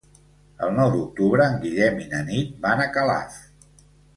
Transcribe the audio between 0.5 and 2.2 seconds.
El nou d'octubre en Guillem i